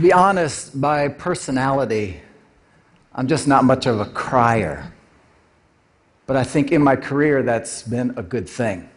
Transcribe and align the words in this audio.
To 0.00 0.06
be 0.06 0.14
honest, 0.14 0.80
by 0.80 1.08
personality, 1.08 2.22
I'm 3.14 3.28
just 3.28 3.46
not 3.46 3.64
much 3.64 3.84
of 3.84 4.00
a 4.00 4.06
crier. 4.06 4.90
But 6.26 6.38
I 6.38 6.42
think 6.42 6.72
in 6.72 6.80
my 6.82 6.96
career, 6.96 7.42
that's 7.42 7.82
been 7.82 8.14
a 8.16 8.22
good 8.22 8.48
thing. 8.48 8.88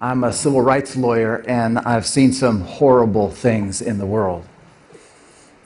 I'm 0.00 0.22
a 0.22 0.32
civil 0.32 0.62
rights 0.62 0.94
lawyer, 0.94 1.42
and 1.48 1.80
I've 1.80 2.06
seen 2.06 2.32
some 2.32 2.60
horrible 2.60 3.28
things 3.28 3.82
in 3.82 3.98
the 3.98 4.06
world. 4.06 4.46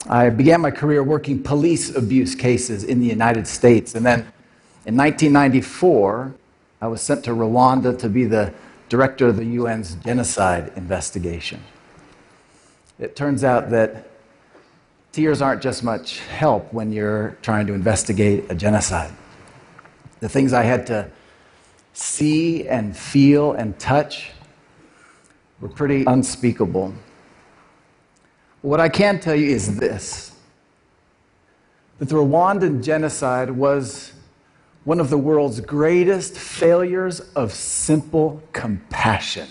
I 0.09 0.31
began 0.31 0.61
my 0.61 0.71
career 0.71 1.03
working 1.03 1.43
police 1.43 1.95
abuse 1.95 2.33
cases 2.33 2.83
in 2.83 2.99
the 2.99 3.05
United 3.05 3.45
States, 3.45 3.93
and 3.93 4.03
then 4.03 4.21
in 4.87 4.97
1994, 4.97 6.33
I 6.81 6.87
was 6.87 7.03
sent 7.03 7.23
to 7.25 7.35
Rwanda 7.35 7.95
to 7.99 8.09
be 8.09 8.25
the 8.25 8.51
director 8.89 9.27
of 9.27 9.37
the 9.37 9.57
UN's 9.57 9.93
genocide 9.93 10.71
investigation. 10.75 11.61
It 12.99 13.15
turns 13.15 13.43
out 13.43 13.69
that 13.69 14.09
tears 15.11 15.41
aren't 15.41 15.61
just 15.61 15.83
much 15.83 16.19
help 16.19 16.73
when 16.73 16.91
you're 16.91 17.37
trying 17.41 17.67
to 17.67 17.73
investigate 17.73 18.45
a 18.49 18.55
genocide. 18.55 19.11
The 20.19 20.29
things 20.29 20.51
I 20.51 20.63
had 20.63 20.87
to 20.87 21.09
see 21.93 22.67
and 22.67 22.95
feel 22.95 23.53
and 23.53 23.77
touch 23.79 24.31
were 25.59 25.69
pretty 25.69 26.05
unspeakable. 26.05 26.93
What 28.61 28.79
I 28.79 28.89
can 28.89 29.19
tell 29.19 29.35
you 29.35 29.49
is 29.49 29.77
this 29.77 30.31
that 31.99 32.09
the 32.09 32.15
Rwandan 32.15 32.83
genocide 32.83 33.49
was 33.49 34.13
one 34.83 34.99
of 34.99 35.09
the 35.09 35.17
world's 35.17 35.59
greatest 35.59 36.37
failures 36.37 37.21
of 37.35 37.51
simple 37.51 38.41
compassion. 38.53 39.47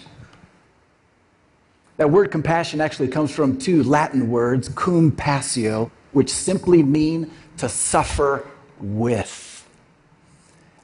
That 1.96 2.10
word 2.10 2.30
compassion 2.30 2.80
actually 2.80 3.08
comes 3.08 3.30
from 3.30 3.58
two 3.58 3.82
Latin 3.82 4.28
words, 4.30 4.68
cum 4.68 5.10
passio, 5.10 5.90
which 6.12 6.30
simply 6.30 6.82
mean 6.82 7.30
to 7.56 7.68
suffer 7.68 8.46
with. 8.78 9.66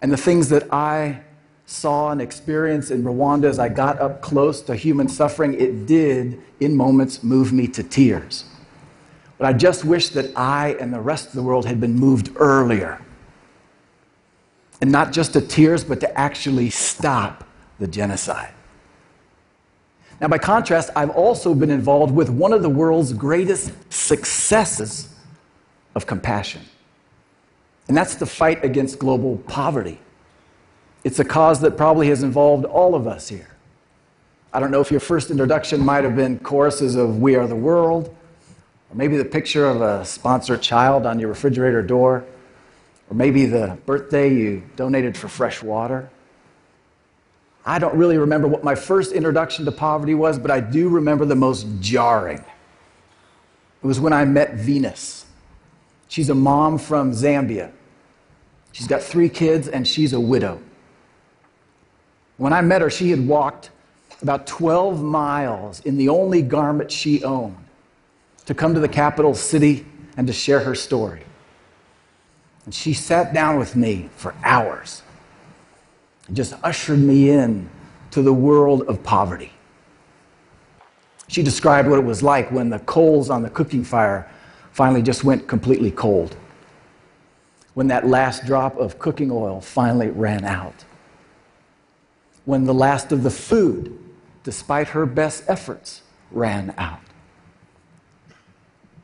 And 0.01 0.11
the 0.11 0.17
things 0.17 0.49
that 0.49 0.73
I 0.73 1.21
saw 1.67 2.11
and 2.11 2.21
experienced 2.21 2.91
in 2.91 3.03
Rwanda 3.03 3.45
as 3.45 3.59
I 3.59 3.69
got 3.69 4.01
up 4.01 4.21
close 4.21 4.61
to 4.63 4.75
human 4.75 5.09
suffering, 5.09 5.55
it 5.55 5.87
did, 5.87 6.41
in 6.61 6.77
moments, 6.77 7.23
move 7.23 7.53
me 7.53 7.69
to 7.69 7.83
tears. 7.83 8.45
But 9.39 9.47
I 9.47 9.53
just 9.53 9.85
wish 9.85 10.11
that 10.11 10.37
I 10.37 10.77
and 10.81 10.93
the 10.93 11.01
rest 11.01 11.29
of 11.29 11.33
the 11.35 11.43
world 11.43 11.67
had 11.67 11.81
been 11.81 11.95
moved 11.95 12.31
earlier. 12.37 13.01
And 14.81 14.91
not 14.91 15.13
just 15.13 15.35
to 15.35 15.41
tears, 15.41 15.85
but 15.85 16.01
to 16.01 16.19
actually 16.19 16.71
stop 16.71 17.45
the 17.79 17.87
genocide. 17.87 18.53
Now, 20.23 20.29
by 20.29 20.39
contrast, 20.39 20.91
I've 20.95 21.11
also 21.11 21.53
been 21.53 21.71
involved 21.71 22.15
with 22.15 22.31
one 22.31 22.53
of 22.53 22.63
the 22.63 22.69
world's 22.69 23.13
greatest 23.13 23.73
successes 23.93 25.09
of 25.97 26.07
compassion, 26.07 26.63
and 27.89 27.97
that's 27.97 28.15
the 28.15 28.25
fight 28.25 28.65
against 28.65 29.01
global 29.01 29.39
poverty. 29.49 29.99
It's 31.03 31.19
a 31.19 31.25
cause 31.25 31.61
that 31.63 31.77
probably 31.77 32.07
has 32.07 32.23
involved 32.23 32.65
all 32.67 32.95
of 32.95 33.09
us 33.09 33.29
here. 33.29 33.49
I 34.53 34.61
don't 34.61 34.71
know 34.71 34.81
if 34.81 34.93
your 34.93 35.01
first 35.01 35.29
introduction 35.29 35.85
might 35.85 36.05
have 36.05 36.15
been 36.15 36.39
choruses 36.39 36.95
of 36.95 37.21
We 37.21 37.35
Are 37.35 37.49
the 37.49 37.57
World, 37.57 38.15
or 38.91 38.95
maybe 38.95 39.17
the 39.17 39.25
picture 39.25 39.67
of 39.67 39.83
a 39.83 40.05
sponsored 40.05 40.63
child 40.63 41.05
on 41.05 41.19
your 41.19 41.31
refrigerator 41.31 41.83
door, 41.83 42.25
or 43.11 43.17
maybe 43.17 43.47
the 43.47 43.77
birthday 43.87 44.33
you 44.33 44.63
donated 44.77 45.17
for 45.17 45.27
fresh 45.27 45.65
water. 45.65 46.11
I 47.65 47.79
don't 47.79 47.95
really 47.95 48.19
remember 48.19 48.49
what 48.49 48.65
my 48.65 48.75
first 48.75 49.13
introduction 49.13 49.65
to 49.65 49.73
poverty 49.73 50.15
was, 50.15 50.39
but 50.39 50.51
I 50.51 50.61
do 50.61 50.89
remember 50.89 51.25
the 51.25 51.37
most 51.37 51.67
jarring. 51.81 52.39
It 52.39 53.87
was 53.87 54.01
when 54.01 54.13
I 54.13 54.25
met 54.25 54.55
Venus. 54.55 55.27
She's 56.09 56.29
a 56.29 56.35
mom 56.35 56.79
from 56.79 57.13
Zambia. 57.13 57.71
She's 58.73 58.87
got 58.87 59.03
three 59.03 59.29
kids 59.29 59.69
and 59.69 59.87
she's 59.87 60.13
a 60.13 60.21
widow. 60.21 60.61
When 62.37 62.53
I 62.53 62.61
met 62.63 62.83
her, 62.83 62.91
she 62.91 63.11
had 63.11 63.27
walked 63.27 63.71
about 64.23 64.47
12 64.47 65.03
miles 65.03 65.81
in 65.81 65.97
the 65.97 66.09
only 66.09 66.43
garment 66.43 66.91
she 66.91 67.23
owned 67.23 67.57
to 68.47 68.55
come 68.55 68.75
to 68.75 68.81
the 68.81 68.89
capital 68.89 69.35
city 69.35 69.87
and 70.17 70.27
to 70.27 70.33
share 70.33 70.61
her 70.61 70.75
story. 70.75 71.23
And 72.65 72.75
she 72.75 72.93
sat 72.93 73.33
down 73.33 73.59
with 73.59 73.77
me 73.77 74.09
for 74.17 74.35
hours 74.45 75.03
just 76.33 76.55
ushered 76.63 76.99
me 76.99 77.31
in 77.31 77.69
to 78.11 78.23
the 78.23 78.33
world 78.33 78.83
of 78.83 79.03
poverty. 79.03 79.53
She 81.29 81.43
described 81.43 81.89
what 81.89 81.99
it 81.99 82.05
was 82.05 82.23
like 82.23 82.51
when 82.51 82.71
the 82.71 82.79
coals 82.81 83.31
on 83.31 83.43
the 83.43 83.51
cooking 83.51 83.85
fire 83.85 84.31
finally 84.73 85.03
just 85.03 85.25
went 85.25 85.47
completely 85.49 85.91
cold, 85.91 86.37
when 87.75 87.87
that 87.89 88.07
last 88.07 88.45
drop 88.45 88.77
of 88.77 88.99
cooking 88.99 89.31
oil 89.31 89.61
finally 89.61 90.09
ran 90.09 90.45
out, 90.45 90.85
when 92.45 92.65
the 92.65 92.75
last 92.75 93.13
of 93.13 93.23
the 93.23 93.31
food, 93.31 93.99
despite 94.43 94.89
her 94.89 95.07
best 95.07 95.45
efforts, 95.49 96.03
ran 96.31 96.75
out. 96.77 97.01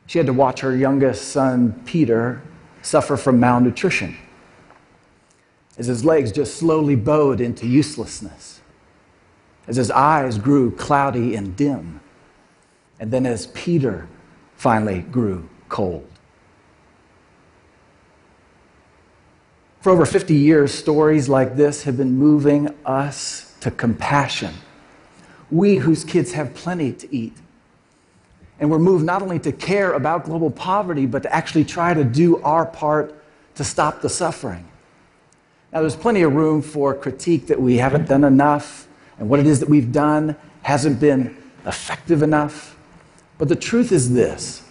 She 0.06 0.18
had 0.18 0.26
to 0.26 0.32
watch 0.32 0.60
her 0.60 0.74
youngest 0.74 1.28
son, 1.28 1.82
Peter, 1.84 2.42
suffer 2.82 3.16
from 3.16 3.38
malnutrition 3.38 4.16
as 5.78 5.86
his 5.86 6.04
legs 6.04 6.32
just 6.32 6.56
slowly 6.56 6.96
bowed 6.96 7.40
into 7.40 7.66
uselessness, 7.66 8.60
as 9.68 9.76
his 9.76 9.90
eyes 9.90 10.36
grew 10.36 10.72
cloudy 10.72 11.36
and 11.36 11.56
dim, 11.56 12.00
and 12.98 13.12
then 13.12 13.24
as 13.24 13.46
Peter 13.48 14.08
finally 14.56 15.02
grew 15.02 15.48
cold. 15.68 16.06
For 19.80 19.90
over 19.90 20.04
50 20.04 20.34
years, 20.34 20.74
stories 20.74 21.28
like 21.28 21.54
this 21.54 21.84
have 21.84 21.96
been 21.96 22.18
moving 22.18 22.74
us 22.84 23.54
to 23.60 23.70
compassion. 23.70 24.52
We 25.52 25.76
whose 25.76 26.02
kids 26.02 26.32
have 26.32 26.52
plenty 26.54 26.92
to 26.92 27.14
eat. 27.14 27.36
And 28.58 28.70
we're 28.70 28.80
moved 28.80 29.04
not 29.04 29.22
only 29.22 29.38
to 29.38 29.52
care 29.52 29.92
about 29.92 30.24
global 30.24 30.50
poverty, 30.50 31.06
but 31.06 31.22
to 31.22 31.32
actually 31.32 31.64
try 31.64 31.94
to 31.94 32.02
do 32.02 32.42
our 32.42 32.66
part 32.66 33.14
to 33.54 33.62
stop 33.62 34.02
the 34.02 34.08
suffering. 34.08 34.68
Now, 35.72 35.80
there's 35.80 35.96
plenty 35.96 36.22
of 36.22 36.34
room 36.34 36.62
for 36.62 36.94
critique 36.94 37.48
that 37.48 37.60
we 37.60 37.76
haven't 37.76 38.08
done 38.08 38.24
enough, 38.24 38.88
and 39.18 39.28
what 39.28 39.38
it 39.38 39.46
is 39.46 39.60
that 39.60 39.68
we've 39.68 39.92
done 39.92 40.36
hasn't 40.62 40.98
been 40.98 41.36
effective 41.66 42.22
enough. 42.22 42.76
But 43.36 43.48
the 43.48 43.56
truth 43.56 43.92
is 43.92 44.12
this 44.12 44.62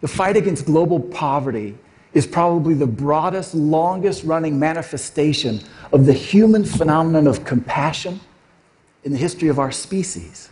the 0.00 0.08
fight 0.08 0.36
against 0.36 0.66
global 0.66 0.98
poverty 0.98 1.76
is 2.12 2.26
probably 2.26 2.74
the 2.74 2.86
broadest, 2.86 3.54
longest 3.54 4.24
running 4.24 4.58
manifestation 4.58 5.60
of 5.92 6.06
the 6.06 6.12
human 6.12 6.64
phenomenon 6.64 7.26
of 7.26 7.44
compassion 7.44 8.20
in 9.04 9.12
the 9.12 9.18
history 9.18 9.48
of 9.48 9.58
our 9.58 9.72
species. 9.72 10.50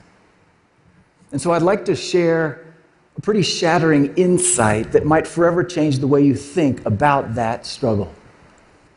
And 1.33 1.41
so 1.41 1.53
I'd 1.53 1.63
like 1.63 1.85
to 1.87 1.97
share 1.97 2.75
a 3.17 3.21
pretty 3.21 3.43
shattering 3.43 4.15
insight 4.15 4.93
that 4.93 5.05
might 5.05 5.27
forever 5.27 5.63
change 5.63 5.99
the 5.99 6.07
way 6.07 6.23
you 6.23 6.35
think 6.35 6.85
about 6.87 7.35
that 7.35 7.67
struggle. 7.67 8.13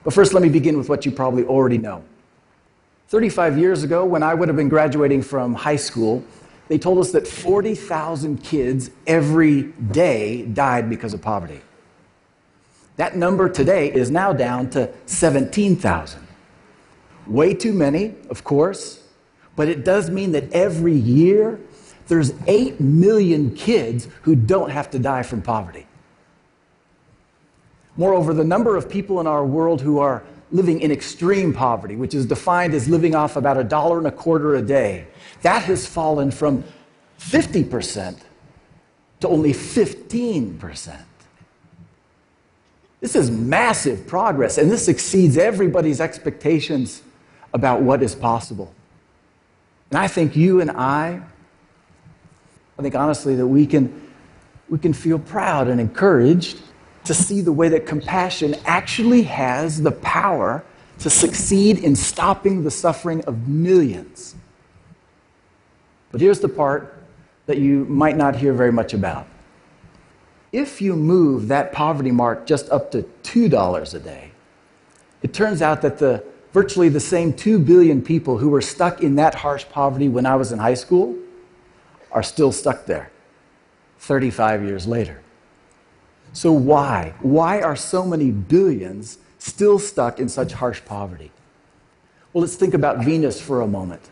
But 0.04 0.14
first, 0.14 0.34
let 0.34 0.44
me 0.44 0.50
begin 0.50 0.78
with 0.78 0.90
what 0.90 1.06
you 1.06 1.12
probably 1.12 1.44
already 1.46 1.78
know. 1.78 2.04
35 3.08 3.58
years 3.58 3.84
ago, 3.84 4.04
when 4.06 4.24
I 4.24 4.34
would 4.34 4.48
have 4.50 4.58
been 4.58 4.70
graduating 4.70 5.22
from 5.22 5.54
high 5.54 5.76
school, 5.76 6.24
they 6.68 6.78
told 6.78 6.98
us 6.98 7.12
that 7.12 7.28
40,000 7.28 8.44
kids 8.44 8.90
every 9.06 9.64
day 9.64 10.44
died 10.44 10.90
because 10.90 11.14
of 11.14 11.22
poverty. 11.22 11.62
That 12.98 13.16
number 13.16 13.50
today 13.50 13.92
is 13.92 14.12
now 14.12 14.34
down 14.34 14.70
to 14.72 14.92
17,000. 15.06 16.28
Way 17.28 17.54
too 17.54 17.74
many, 17.74 18.16
of 18.30 18.44
course, 18.44 19.08
but 19.56 19.68
it 19.68 19.86
does 19.86 20.10
mean 20.10 20.32
that 20.34 20.52
every 20.52 20.94
year 20.94 21.60
there's 22.08 22.34
8 22.48 22.80
million 22.80 23.56
kids 23.56 24.08
who 24.24 24.36
don't 24.36 24.70
have 24.70 24.90
to 24.92 25.00
die 25.00 25.24
from 25.24 25.42
poverty. 25.42 25.88
Moreover, 27.96 28.34
the 28.34 28.44
number 28.44 28.76
of 28.76 28.90
people 28.90 29.20
in 29.20 29.28
our 29.28 29.46
world 29.46 29.82
who 29.82 30.00
are 30.00 30.24
living 30.52 30.82
in 30.82 30.92
extreme 30.92 31.54
poverty, 31.54 31.96
which 31.96 32.14
is 32.14 32.26
defined 32.26 32.74
as 32.74 32.88
living 32.88 33.16
off 33.16 33.36
about 33.36 33.58
a 33.58 33.64
dollar 33.64 33.98
and 33.98 34.08
a 34.08 34.12
quarter 34.12 34.56
a 34.56 34.62
day, 34.62 35.08
that 35.42 35.64
has 35.64 35.86
fallen 35.86 36.32
from 36.32 36.64
50% 37.20 38.20
to 39.20 39.28
only 39.28 39.54
15%. 39.54 41.00
This 43.00 43.16
is 43.16 43.30
massive 43.30 44.08
progress, 44.08 44.58
and 44.58 44.72
this 44.72 44.88
exceeds 44.88 45.38
everybody's 45.38 46.00
expectations 46.00 47.02
about 47.54 47.82
what 47.82 48.02
is 48.02 48.16
possible. 48.16 48.74
And 49.92 50.00
I 50.00 50.08
think 50.08 50.36
you 50.36 50.62
and 50.62 50.72
I, 50.72 51.22
I 52.80 52.82
think 52.82 52.96
honestly 52.96 53.36
that 53.36 53.46
we 53.46 53.68
can, 53.68 54.12
we 54.70 54.80
can 54.80 54.94
feel 54.94 55.20
proud 55.20 55.68
and 55.68 55.80
encouraged 55.80 56.62
to 57.06 57.14
see 57.14 57.42
the 57.42 57.52
way 57.52 57.70
that 57.70 57.86
compassion 57.86 58.56
actually 58.66 59.24
has 59.24 59.82
the 59.82 59.92
power 59.92 60.64
to 61.00 61.10
succeed 61.10 61.80
in 61.80 61.96
stopping 61.96 62.64
the 62.64 62.72
suffering 62.72 63.24
of 63.26 63.48
millions. 63.48 64.36
But 66.12 66.22
here's 66.22 66.40
the 66.40 66.50
part 66.50 66.98
that 67.46 67.58
you 67.58 67.86
might 67.86 68.16
not 68.16 68.36
hear 68.36 68.54
very 68.54 68.72
much 68.72 68.94
about. 68.94 69.28
If 70.52 70.82
you 70.82 70.96
move 70.96 71.48
that 71.48 71.74
poverty 71.74 72.12
mark 72.12 72.46
just 72.46 72.70
up 72.70 72.92
to 72.92 73.04
$2 73.24 73.94
a 73.94 74.00
day, 74.00 74.32
it 75.24 75.34
turns 75.34 75.62
out 75.62 75.82
that 75.82 75.98
the 75.98 76.24
virtually 76.52 76.88
the 76.88 77.00
same 77.00 77.34
2 77.34 77.58
billion 77.58 78.02
people 78.02 78.38
who 78.38 78.50
were 78.50 78.62
stuck 78.62 79.02
in 79.02 79.16
that 79.16 79.34
harsh 79.34 79.66
poverty 79.72 80.08
when 80.08 80.26
I 80.26 80.36
was 80.36 80.52
in 80.52 80.60
high 80.60 80.76
school 80.76 81.18
are 82.12 82.22
still 82.22 82.52
stuck 82.52 82.86
there 82.86 83.12
35 83.98 84.64
years 84.64 84.86
later. 84.86 85.23
So, 86.34 86.52
why? 86.52 87.14
Why 87.22 87.62
are 87.62 87.76
so 87.76 88.06
many 88.06 88.32
billions 88.32 89.20
still 89.38 89.78
stuck 89.78 90.20
in 90.20 90.28
such 90.28 90.54
harsh 90.54 90.82
poverty? 90.84 91.32
Well, 92.34 92.42
let's 92.42 92.56
think 92.56 92.74
about 92.74 93.06
Venus 93.06 93.40
for 93.40 93.62
a 93.62 93.68
moment. 93.68 94.10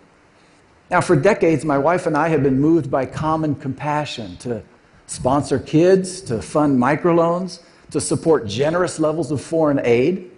Now, 0.91 1.01
for 1.01 1.15
decades, 1.15 1.65
my 1.65 1.79
wife 1.79 2.06
and 2.06 2.15
I 2.15 2.27
have 2.27 2.44
been 2.44 2.59
moved 2.59 2.91
by 2.91 3.06
common 3.07 3.56
compassion 3.56 4.38
to 4.38 4.62
sponsor 5.07 5.57
kids, 5.57 6.21
to 6.21 6.41
fund 6.41 6.79
microloans, 6.79 7.63
to 7.89 8.00
support 8.00 8.45
generous 8.45 9.00
levels 9.00 9.31
of 9.31 9.41
foreign 9.41 9.79
aid. 9.83 10.29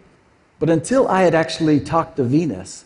But 0.59 0.69
until 0.69 1.07
I 1.09 1.23
had 1.23 1.35
actually 1.35 1.81
talked 1.81 2.15
to 2.17 2.23
Venus, 2.23 2.85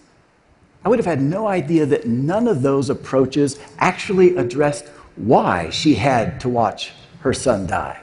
I 0.84 0.90
would 0.90 0.98
have 0.98 1.06
had 1.06 1.22
no 1.22 1.48
idea 1.48 1.86
that 1.86 2.08
none 2.08 2.48
of 2.48 2.64
those 2.64 2.90
approaches 2.90 3.60
actually 3.78 4.36
addressed 4.38 4.88
why 5.16 5.70
she 5.70 5.96
had 5.96 6.40
to 6.40 6.50
watch 6.50 6.94
her 7.20 7.34
son 7.34 7.68
die. 7.68 8.02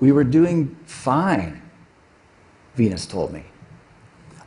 We 0.00 0.12
were 0.12 0.24
doing 0.24 0.76
fine, 0.86 1.62
Venus 2.74 3.06
told 3.06 3.32
me, 3.32 3.44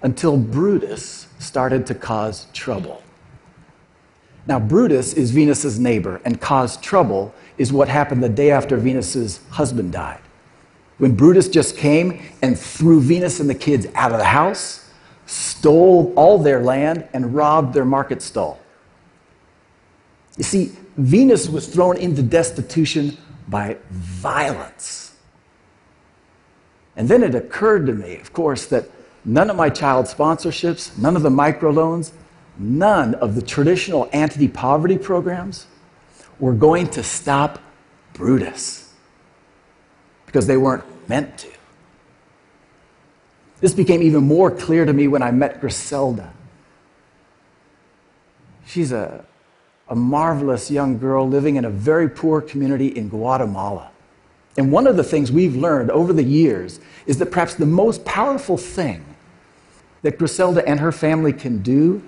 until 0.02 0.36
Brutus 0.36 1.28
started 1.40 1.86
to 1.88 1.96
cause 1.96 2.48
trouble. 2.54 3.04
Now, 4.46 4.60
Brutus 4.60 5.14
is 5.14 5.32
Venus's 5.32 5.80
neighbor, 5.80 6.20
and 6.26 6.42
caused 6.42 6.82
trouble 6.82 7.34
is 7.58 7.72
what 7.72 7.88
happened 7.88 8.22
the 8.22 8.30
day 8.30 8.52
after 8.52 8.76
Venus's 8.76 9.40
husband 9.52 9.94
died. 9.94 10.20
When 10.98 11.16
Brutus 11.16 11.48
just 11.48 11.78
came 11.78 12.22
and 12.42 12.58
threw 12.60 13.00
Venus 13.00 13.40
and 13.40 13.50
the 13.50 13.56
kids 13.56 13.88
out 13.96 14.12
of 14.12 14.18
the 14.18 14.26
house, 14.26 14.92
stole 15.26 16.14
all 16.16 16.38
their 16.38 16.62
land, 16.62 17.08
and 17.14 17.34
robbed 17.34 17.74
their 17.74 17.86
market 17.86 18.22
stall. 18.22 18.60
You 20.38 20.44
see, 20.44 20.72
Venus 20.98 21.48
was 21.48 21.68
thrown 21.68 21.98
into 21.98 22.22
destitution 22.22 23.18
by 23.48 23.78
violence. 23.92 25.03
And 26.96 27.10
then 27.10 27.24
it 27.24 27.34
occurred 27.34 27.88
to 27.88 27.94
me, 27.94 28.18
of 28.18 28.34
course, 28.34 28.66
that 28.68 28.90
none 29.26 29.50
of 29.50 29.56
my 29.56 29.70
child 29.70 30.06
sponsorships, 30.06 30.98
none 30.98 31.16
of 31.16 31.24
the 31.24 31.30
microloans, 31.30 32.12
none 32.58 33.16
of 33.16 33.36
the 33.36 33.42
traditional 33.42 34.10
anti 34.14 34.48
poverty 34.48 34.98
programs 34.98 35.66
were 36.40 36.54
going 36.54 36.88
to 36.90 37.04
stop 37.04 37.60
Brutus 38.14 38.94
because 40.26 40.46
they 40.48 40.58
weren't 40.58 40.84
meant 41.08 41.38
to. 41.40 41.50
This 43.60 43.74
became 43.74 44.02
even 44.04 44.26
more 44.26 44.52
clear 44.52 44.84
to 44.84 44.92
me 44.92 45.08
when 45.08 45.24
I 45.24 45.32
met 45.32 45.62
Griselda. 45.62 46.34
She's 48.66 48.92
a, 48.92 49.24
a 49.88 49.96
marvelous 49.96 50.70
young 50.70 50.98
girl 50.98 51.28
living 51.28 51.56
in 51.56 51.66
a 51.66 51.70
very 51.70 52.10
poor 52.10 52.42
community 52.42 52.88
in 52.88 53.10
Guatemala. 53.10 53.93
And 54.58 54.72
one 54.72 54.86
of 54.88 54.98
the 54.98 55.04
things 55.04 55.32
we've 55.32 55.56
learned 55.56 55.90
over 55.92 56.14
the 56.14 56.24
years 56.24 56.80
is 57.06 57.18
that 57.18 57.28
perhaps 57.28 57.56
the 57.56 57.66
most 57.66 58.06
powerful 58.06 58.58
thing 58.58 59.04
that 60.04 60.20
Griselda 60.20 60.68
and 60.68 60.80
her 60.80 60.92
family 60.92 61.34
can 61.34 61.62
do 61.62 62.04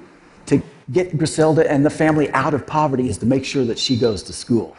to 0.46 0.62
get 0.92 1.18
Griselda 1.18 1.70
and 1.70 1.86
the 1.86 1.90
family 1.90 2.30
out 2.32 2.54
of 2.54 2.68
poverty 2.68 3.10
is 3.10 3.18
to 3.20 3.26
make 3.26 3.46
sure 3.46 3.66
that 3.66 3.80
she 3.80 3.98
goes 3.98 4.22
to 4.24 4.34
school. 4.34 4.78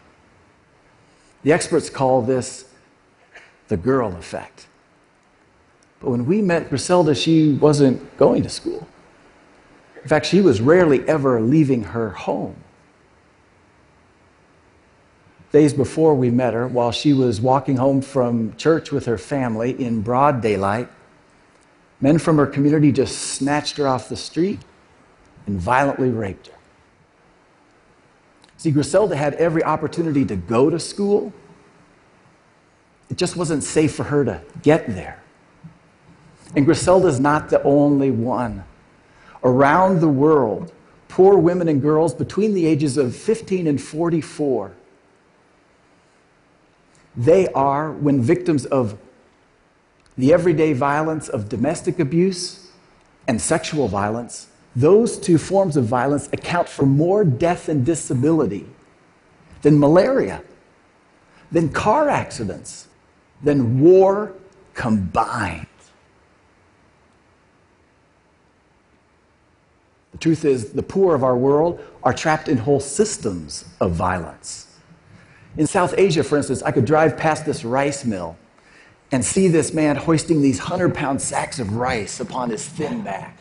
The 1.42 1.52
experts 1.52 1.90
call 1.90 2.22
this 2.22 2.66
the 3.68 3.76
girl 3.76 4.14
effect. 4.16 4.66
But 6.00 6.10
when 6.10 6.26
we 6.26 6.42
met 6.42 6.68
Griselda, 6.68 7.14
she 7.14 7.54
wasn't 7.54 8.16
going 8.16 8.42
to 8.44 8.48
school. 8.48 8.86
In 10.02 10.08
fact, 10.08 10.26
she 10.26 10.40
was 10.40 10.60
rarely 10.60 11.06
ever 11.08 11.40
leaving 11.40 11.82
her 11.82 12.10
home 12.10 12.56
days 15.52 15.72
before 15.72 16.14
we 16.14 16.30
met 16.30 16.54
her, 16.54 16.66
while 16.66 16.92
she 16.92 17.12
was 17.12 17.40
walking 17.40 17.76
home 17.76 18.02
from 18.02 18.54
church 18.56 18.90
with 18.92 19.06
her 19.06 19.18
family 19.18 19.70
in 19.80 20.02
broad 20.02 20.40
daylight, 20.40 20.88
men 22.00 22.18
from 22.18 22.36
her 22.36 22.46
community 22.46 22.92
just 22.92 23.16
snatched 23.16 23.76
her 23.76 23.86
off 23.86 24.08
the 24.08 24.16
street 24.16 24.60
and 25.46 25.58
violently 25.58 26.10
raped 26.10 26.48
her. 26.48 26.52
See, 28.58 28.70
Griselda 28.70 29.16
had 29.16 29.34
every 29.34 29.62
opportunity 29.62 30.24
to 30.24 30.36
go 30.36 30.70
to 30.70 30.80
school. 30.80 31.32
It 33.10 33.16
just 33.16 33.36
wasn't 33.36 33.62
safe 33.62 33.94
for 33.94 34.04
her 34.04 34.24
to 34.24 34.40
get 34.62 34.86
there. 34.88 35.22
And 36.54 36.64
Griselda's 36.64 37.20
not 37.20 37.50
the 37.50 37.62
only 37.62 38.10
one. 38.10 38.64
Around 39.44 40.00
the 40.00 40.08
world, 40.08 40.72
poor 41.08 41.38
women 41.38 41.68
and 41.68 41.80
girls 41.80 42.14
between 42.14 42.54
the 42.54 42.66
ages 42.66 42.96
of 42.96 43.14
15 43.14 43.66
and 43.66 43.80
44 43.80 44.72
they 47.16 47.48
are, 47.48 47.92
when 47.92 48.20
victims 48.20 48.66
of 48.66 48.98
the 50.18 50.32
everyday 50.32 50.72
violence 50.72 51.28
of 51.28 51.48
domestic 51.48 51.98
abuse 51.98 52.70
and 53.26 53.40
sexual 53.40 53.88
violence, 53.88 54.48
those 54.74 55.18
two 55.18 55.38
forms 55.38 55.76
of 55.76 55.84
violence 55.84 56.28
account 56.32 56.68
for 56.68 56.84
more 56.84 57.24
death 57.24 57.68
and 57.68 57.84
disability 57.84 58.66
than 59.62 59.78
malaria, 59.78 60.42
than 61.50 61.70
car 61.70 62.08
accidents, 62.08 62.88
than 63.42 63.80
war 63.80 64.32
combined. 64.74 65.66
The 70.12 70.18
truth 70.18 70.44
is, 70.44 70.72
the 70.72 70.82
poor 70.82 71.14
of 71.14 71.22
our 71.22 71.36
world 71.36 71.80
are 72.02 72.12
trapped 72.12 72.48
in 72.48 72.58
whole 72.58 72.80
systems 72.80 73.66
of 73.80 73.92
violence. 73.92 74.65
In 75.56 75.66
South 75.66 75.94
Asia, 75.96 76.22
for 76.22 76.36
instance, 76.36 76.62
I 76.62 76.70
could 76.70 76.84
drive 76.84 77.16
past 77.16 77.46
this 77.46 77.64
rice 77.64 78.04
mill 78.04 78.36
and 79.10 79.24
see 79.24 79.48
this 79.48 79.72
man 79.72 79.96
hoisting 79.96 80.42
these 80.42 80.58
100 80.58 80.94
pound 80.94 81.22
sacks 81.22 81.58
of 81.58 81.74
rice 81.76 82.20
upon 82.20 82.50
his 82.50 82.66
thin 82.66 83.02
back. 83.02 83.38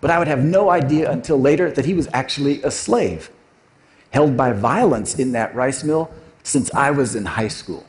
But 0.00 0.10
I 0.10 0.18
would 0.18 0.28
have 0.28 0.44
no 0.44 0.70
idea 0.70 1.10
until 1.10 1.40
later 1.40 1.70
that 1.70 1.84
he 1.84 1.94
was 1.94 2.08
actually 2.12 2.62
a 2.62 2.70
slave, 2.70 3.30
held 4.10 4.36
by 4.36 4.52
violence 4.52 5.18
in 5.18 5.32
that 5.32 5.54
rice 5.54 5.84
mill 5.84 6.10
since 6.42 6.72
I 6.72 6.90
was 6.90 7.14
in 7.14 7.24
high 7.24 7.48
school. 7.48 7.84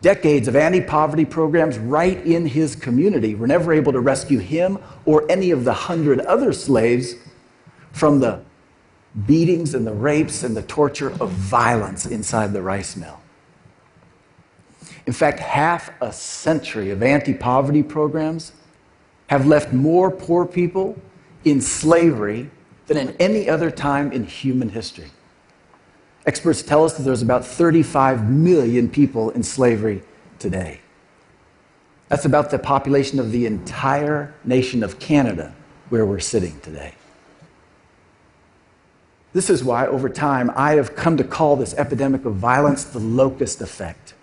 Decades 0.00 0.46
of 0.46 0.56
anti 0.56 0.80
poverty 0.80 1.24
programs 1.24 1.78
right 1.78 2.24
in 2.24 2.46
his 2.46 2.76
community 2.76 3.34
were 3.34 3.46
never 3.46 3.72
able 3.72 3.92
to 3.92 4.00
rescue 4.00 4.38
him 4.38 4.78
or 5.04 5.30
any 5.30 5.50
of 5.50 5.64
the 5.64 5.72
hundred 5.72 6.20
other 6.20 6.52
slaves 6.52 7.14
from 7.92 8.20
the 8.20 8.40
beatings 9.26 9.74
and 9.74 9.86
the 9.86 9.92
rapes 9.92 10.42
and 10.42 10.56
the 10.56 10.62
torture 10.62 11.10
of 11.20 11.30
violence 11.30 12.06
inside 12.06 12.52
the 12.52 12.62
rice 12.62 12.96
mill. 12.96 13.20
In 15.06 15.12
fact, 15.12 15.38
half 15.38 15.90
a 16.02 16.12
century 16.12 16.90
of 16.90 17.02
anti 17.02 17.32
poverty 17.32 17.82
programs 17.82 18.52
have 19.28 19.46
left 19.46 19.72
more 19.72 20.10
poor 20.10 20.44
people 20.44 21.00
in 21.44 21.60
slavery 21.60 22.50
than 22.86 22.96
in 22.96 23.16
any 23.18 23.48
other 23.48 23.70
time 23.70 24.12
in 24.12 24.24
human 24.24 24.68
history. 24.68 25.10
Experts 26.26 26.62
tell 26.62 26.84
us 26.84 26.96
that 26.96 27.04
there's 27.04 27.22
about 27.22 27.44
35 27.44 28.28
million 28.28 28.88
people 28.88 29.30
in 29.30 29.42
slavery 29.42 30.02
today. 30.38 30.80
That's 32.08 32.24
about 32.24 32.50
the 32.50 32.58
population 32.58 33.18
of 33.18 33.32
the 33.32 33.46
entire 33.46 34.34
nation 34.44 34.82
of 34.82 34.98
Canada 34.98 35.54
where 35.88 36.04
we're 36.04 36.20
sitting 36.20 36.58
today. 36.60 36.92
This 39.38 39.50
is 39.50 39.62
why, 39.62 39.86
over 39.86 40.08
time, 40.08 40.50
I 40.56 40.72
have 40.72 40.96
come 40.96 41.16
to 41.16 41.22
call 41.22 41.54
this 41.54 41.72
epidemic 41.74 42.24
of 42.24 42.34
violence 42.34 42.82
the 42.82 42.98
locust 42.98 43.60
effect. 43.60 44.14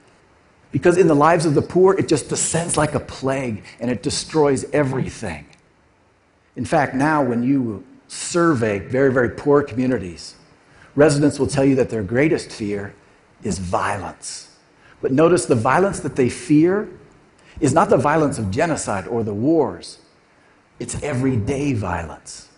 Because 0.74 0.98
in 0.98 1.08
the 1.08 1.16
lives 1.16 1.46
of 1.46 1.54
the 1.54 1.62
poor, 1.62 1.98
it 1.98 2.10
just 2.10 2.28
descends 2.28 2.76
like 2.76 2.96
a 2.96 3.00
plague 3.00 3.64
and 3.80 3.90
it 3.90 4.04
destroys 4.04 4.66
everything. 4.74 5.46
In 6.58 6.66
fact, 6.66 6.96
now 6.96 7.24
when 7.24 7.44
you 7.44 7.86
survey 8.10 8.80
very, 8.80 9.10
very 9.10 9.30
poor 9.30 9.64
communities, 9.64 10.36
residents 10.98 11.40
will 11.40 11.48
tell 11.48 11.64
you 11.64 11.76
that 11.76 11.90
their 11.90 12.04
greatest 12.04 12.52
fear 12.52 12.94
is 13.42 13.58
violence. 13.58 14.54
But 15.02 15.14
notice 15.14 15.46
the 15.46 15.56
violence 15.56 16.02
that 16.02 16.18
they 16.18 16.28
fear 16.28 16.90
is 17.62 17.72
not 17.72 17.90
the 17.90 17.96
violence 17.96 18.38
of 18.38 18.52
genocide 18.52 19.08
or 19.08 19.24
the 19.24 19.34
wars, 19.34 20.00
it's 20.78 21.02
everyday 21.02 21.72
violence. 21.72 22.50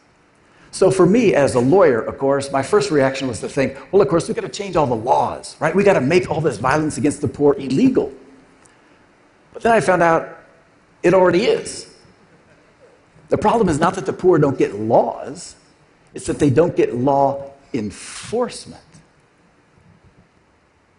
So 0.72 0.92
for 0.92 1.06
me 1.06 1.34
as 1.34 1.56
a 1.56 1.60
lawyer, 1.60 2.02
of 2.02 2.18
course, 2.18 2.52
my 2.52 2.62
first 2.62 2.92
reaction 2.92 3.28
was 3.28 3.40
to 3.40 3.50
think, 3.50 3.78
well, 3.92 4.02
of 4.02 4.08
course, 4.08 4.28
we've 4.28 4.36
got 4.36 4.42
to 4.42 4.50
change 4.50 4.76
all 4.76 4.86
the 4.86 4.96
laws, 4.96 5.56
right? 5.60 5.76
We've 5.76 5.86
got 5.86 5.94
to 5.94 6.02
make 6.02 6.30
all 6.30 6.42
this 6.42 6.58
violence 6.58 6.98
against 6.98 7.22
the 7.22 7.28
poor 7.28 7.54
illegal. 7.56 8.14
But 9.54 9.64
then 9.64 9.72
I 9.72 9.80
found 9.80 10.04
out 10.04 10.38
it 11.04 11.14
already 11.14 11.46
is. 11.46 11.96
The 13.30 13.38
problem 13.38 13.70
is 13.70 13.80
not 13.80 13.96
that 13.96 14.06
the 14.06 14.14
poor 14.14 14.38
don't 14.38 14.58
get 14.58 14.76
laws, 14.76 15.56
it's 16.14 16.28
that 16.28 16.40
they 16.40 16.50
don't 16.50 16.76
get 16.76 16.96
law 16.96 17.52
enforcement. 17.74 18.82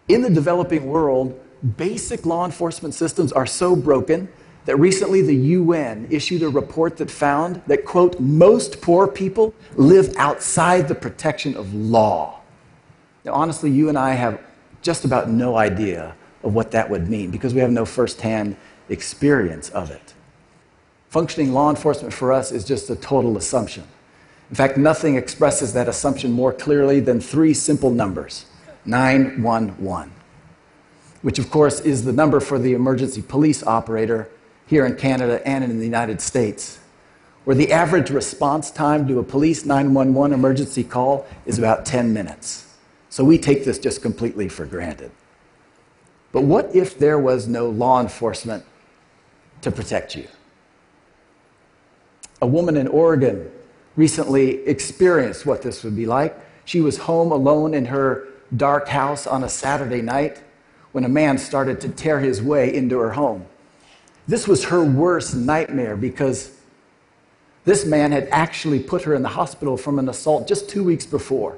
In 0.07 0.21
the 0.21 0.29
developing 0.29 0.87
world, 0.87 1.39
basic 1.77 2.25
law 2.25 2.45
enforcement 2.45 2.93
systems 2.93 3.31
are 3.31 3.45
so 3.45 3.75
broken 3.75 4.29
that 4.65 4.77
recently 4.77 5.21
the 5.21 5.35
UN 5.35 6.07
issued 6.09 6.43
a 6.43 6.49
report 6.49 6.97
that 6.97 7.09
found 7.09 7.61
that, 7.67 7.85
quote, 7.85 8.19
most 8.19 8.81
poor 8.81 9.07
people 9.07 9.53
live 9.75 10.13
outside 10.17 10.87
the 10.87 10.95
protection 10.95 11.55
of 11.55 11.73
law. 11.73 12.41
Now, 13.25 13.33
honestly, 13.33 13.71
you 13.71 13.89
and 13.89 13.97
I 13.97 14.13
have 14.13 14.41
just 14.81 15.05
about 15.05 15.29
no 15.29 15.55
idea 15.55 16.15
of 16.43 16.53
what 16.53 16.71
that 16.71 16.89
would 16.89 17.09
mean 17.09 17.31
because 17.31 17.53
we 17.53 17.61
have 17.61 17.71
no 17.71 17.85
firsthand 17.85 18.55
experience 18.89 19.69
of 19.69 19.91
it. 19.91 20.13
Functioning 21.09 21.53
law 21.53 21.69
enforcement 21.69 22.13
for 22.13 22.31
us 22.31 22.51
is 22.51 22.63
just 22.63 22.89
a 22.89 22.95
total 22.95 23.37
assumption. 23.37 23.83
In 24.49 24.55
fact, 24.55 24.77
nothing 24.77 25.15
expresses 25.15 25.73
that 25.73 25.87
assumption 25.87 26.31
more 26.31 26.53
clearly 26.53 26.99
than 26.99 27.19
three 27.19 27.53
simple 27.53 27.89
numbers 27.89 28.45
911, 28.85 30.11
which, 31.21 31.37
of 31.37 31.51
course, 31.51 31.81
is 31.81 32.05
the 32.05 32.13
number 32.13 32.39
for 32.39 32.57
the 32.57 32.73
emergency 32.73 33.21
police 33.21 33.63
operator 33.65 34.29
here 34.69 34.85
in 34.85 34.95
Canada 34.95 35.41
and 35.47 35.63
in 35.63 35.79
the 35.79 35.83
United 35.83 36.21
States, 36.21 36.77
where 37.43 37.55
the 37.55 37.71
average 37.71 38.11
response 38.11 38.69
time 38.69 39.07
to 39.07 39.17
a 39.17 39.23
police 39.23 39.65
911 39.65 40.31
emergency 40.31 40.83
call 40.83 41.25
is 41.47 41.57
about 41.57 41.87
10 41.87 42.13
minutes. 42.13 42.77
So 43.09 43.23
we 43.23 43.39
take 43.39 43.65
this 43.65 43.79
just 43.79 44.03
completely 44.03 44.47
for 44.47 44.67
granted. 44.67 45.09
But 46.31 46.41
what 46.41 46.75
if 46.75 46.99
there 46.99 47.17
was 47.17 47.47
no 47.47 47.67
law 47.67 47.99
enforcement 47.99 48.63
to 49.63 49.71
protect 49.71 50.15
you? 50.15 50.27
A 52.39 52.45
woman 52.45 52.77
in 52.77 52.87
Oregon 52.87 53.49
recently 53.95 54.63
experienced 54.67 55.47
what 55.47 55.63
this 55.63 55.83
would 55.83 55.95
be 55.95 56.05
like. 56.05 56.37
She 56.63 56.79
was 56.79 56.99
home 56.99 57.31
alone 57.31 57.73
in 57.73 57.85
her 57.85 58.27
dark 58.55 58.87
house 58.87 59.25
on 59.25 59.43
a 59.43 59.49
Saturday 59.49 60.03
night 60.03 60.43
when 60.91 61.03
a 61.03 61.09
man 61.09 61.39
started 61.39 61.81
to 61.81 61.89
tear 61.89 62.19
his 62.19 62.39
way 62.39 62.71
into 62.71 62.99
her 62.99 63.13
home. 63.13 63.47
This 64.29 64.47
was 64.47 64.65
her 64.65 64.83
worst 64.83 65.35
nightmare 65.35 65.97
because 65.97 66.51
this 67.65 67.83
man 67.83 68.11
had 68.11 68.27
actually 68.29 68.79
put 68.79 69.01
her 69.01 69.15
in 69.15 69.23
the 69.23 69.29
hospital 69.29 69.75
from 69.75 69.97
an 69.97 70.07
assault 70.07 70.47
just 70.47 70.69
two 70.69 70.83
weeks 70.83 71.03
before. 71.03 71.57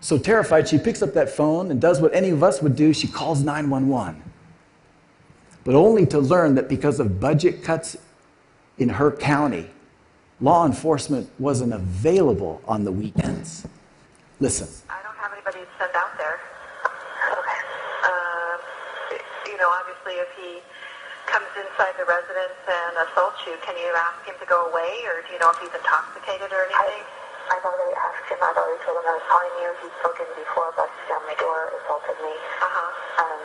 So 0.00 0.16
terrified, 0.16 0.66
she 0.66 0.78
picks 0.78 1.02
up 1.02 1.12
that 1.12 1.28
phone 1.28 1.70
and 1.70 1.82
does 1.82 2.00
what 2.00 2.14
any 2.14 2.30
of 2.30 2.42
us 2.42 2.62
would 2.62 2.76
do 2.76 2.94
she 2.94 3.06
calls 3.06 3.42
911. 3.42 4.22
But 5.64 5.74
only 5.74 6.06
to 6.06 6.18
learn 6.18 6.54
that 6.54 6.66
because 6.66 6.98
of 6.98 7.20
budget 7.20 7.62
cuts 7.62 7.98
in 8.78 8.88
her 8.88 9.10
county, 9.10 9.68
law 10.40 10.64
enforcement 10.64 11.28
wasn't 11.38 11.74
available 11.74 12.62
on 12.66 12.84
the 12.84 12.92
weekends. 12.92 13.66
Listen. 14.40 14.66
I 14.88 15.02
don't 15.02 15.16
have 15.16 15.34
anybody 15.34 15.58
to 15.58 15.66
send 15.78 15.94
out 15.94 16.16
there. 16.16 16.40
Okay. 17.32 17.60
Uh, 18.02 19.50
you 19.50 19.58
know, 19.58 19.68
obviously, 19.68 20.14
if 20.14 20.28
he 20.40 20.62
comes 21.28 21.52
inside 21.60 21.94
the 22.00 22.08
residence 22.08 22.56
and 22.64 22.92
assaults 23.04 23.40
you, 23.44 23.54
can 23.60 23.76
you 23.76 23.92
ask 23.92 24.24
him 24.24 24.36
to 24.40 24.48
go 24.48 24.68
away, 24.72 25.04
or 25.12 25.20
do 25.24 25.36
you 25.36 25.40
know 25.40 25.52
if 25.52 25.60
he's 25.60 25.72
intoxicated 25.72 26.48
or 26.48 26.62
anything? 26.64 27.04
I, 27.04 27.52
I've 27.56 27.64
already 27.64 27.94
asked 27.96 28.28
him. 28.28 28.40
I've 28.40 28.56
already 28.56 28.80
told 28.84 28.96
him 29.00 29.06
I 29.08 29.14
was 29.16 29.26
calling 29.28 29.54
you. 29.60 29.68
He's 29.84 29.94
spoken 30.00 30.28
before, 30.36 30.72
busted 30.76 31.06
down 31.08 31.24
my 31.28 31.36
door, 31.36 31.72
assaulted 31.80 32.16
me. 32.20 32.32
Uh 32.32 32.72
huh. 32.72 33.24
Um, 33.24 33.40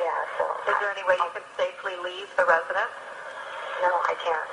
yeah. 0.00 0.18
So. 0.36 0.44
Is 0.72 0.76
there 0.80 0.92
any 0.92 1.04
way 1.08 1.16
you 1.16 1.32
can 1.32 1.44
safely 1.56 1.96
leave 2.00 2.28
the 2.36 2.44
residence? 2.44 2.92
No, 3.84 3.92
I 4.04 4.16
can't 4.20 4.52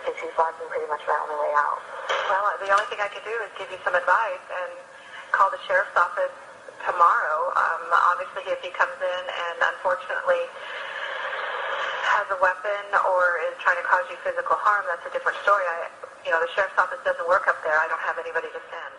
because 0.00 0.16
he's 0.22 0.32
blocking 0.38 0.64
pretty 0.70 0.86
much 0.88 1.02
my 1.04 1.18
only 1.18 1.36
way 1.36 1.52
out. 1.58 1.78
Well, 2.30 2.46
the 2.62 2.70
only 2.72 2.86
thing 2.88 3.02
I 3.02 3.10
can 3.10 3.20
do 3.26 3.34
is 3.42 3.50
give 3.58 3.68
you 3.68 3.80
some 3.84 3.92
advice 3.92 4.44
and 4.48 4.70
call 5.34 5.50
the 5.50 5.60
sheriff's 5.66 5.92
office 5.98 6.32
tomorrow. 6.86 7.38
Um, 7.58 7.84
obviously, 8.14 8.48
if 8.48 8.62
he 8.64 8.70
comes 8.72 8.96
in 8.96 9.22
and 9.28 9.56
unfortunately 9.76 10.46
has 12.10 12.26
a 12.34 12.38
weapon 12.42 12.82
or 13.06 13.38
is 13.46 13.54
trying 13.62 13.78
to 13.78 13.86
cause 13.86 14.02
you 14.10 14.16
physical 14.26 14.56
harm, 14.58 14.84
that's 14.90 15.06
a 15.06 15.12
different 15.14 15.38
story. 15.46 15.62
I, 15.62 15.86
you 16.26 16.30
know, 16.30 16.40
the 16.42 16.50
sheriff's 16.54 16.76
office 16.76 16.98
doesn't 17.04 17.28
work 17.28 17.46
up 17.46 17.62
there. 17.62 17.78
I 17.78 17.86
don't 17.86 18.02
have 18.02 18.18
anybody 18.18 18.48
to 18.48 18.60
send. 18.68 18.94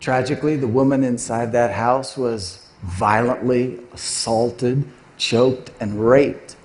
Tragically, 0.00 0.56
the 0.56 0.68
woman 0.68 1.02
inside 1.02 1.52
that 1.52 1.72
house 1.72 2.16
was 2.16 2.68
violently 2.82 3.80
assaulted, 3.92 4.84
choked, 5.16 5.70
and 5.80 5.98
raped 5.98 6.56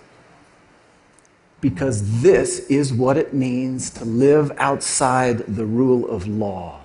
because 1.62 2.22
this 2.22 2.60
is 2.70 2.91
what 2.91 3.17
it 3.17 3.34
means 3.34 3.91
to 3.91 4.03
live 4.03 4.51
outside 4.58 5.38
the 5.39 5.65
rule 5.65 6.10
of 6.10 6.27
law. 6.27 6.80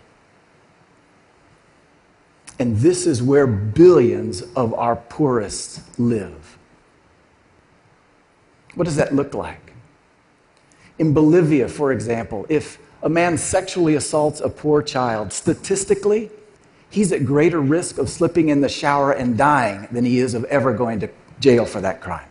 And 2.58 2.76
this 2.78 3.06
is 3.06 3.22
where 3.22 3.46
billions 3.46 4.42
of 4.54 4.72
our 4.74 4.96
poorest 4.96 5.80
live. 5.98 6.58
What 8.74 8.84
does 8.84 8.96
that 8.96 9.14
look 9.14 9.34
like? 9.34 9.72
In 10.98 11.12
Bolivia, 11.12 11.68
for 11.68 11.92
example, 11.92 12.46
if 12.48 12.78
a 13.02 13.08
man 13.08 13.36
sexually 13.36 13.94
assaults 13.94 14.40
a 14.40 14.48
poor 14.48 14.82
child, 14.82 15.32
statistically, 15.32 16.30
he's 16.88 17.12
at 17.12 17.26
greater 17.26 17.60
risk 17.60 17.98
of 17.98 18.08
slipping 18.08 18.48
in 18.48 18.62
the 18.62 18.68
shower 18.68 19.12
and 19.12 19.36
dying 19.36 19.88
than 19.90 20.04
he 20.04 20.18
is 20.18 20.34
of 20.34 20.44
ever 20.44 20.72
going 20.72 21.00
to 21.00 21.10
jail 21.40 21.66
for 21.66 21.80
that 21.82 22.00
crime 22.00 22.28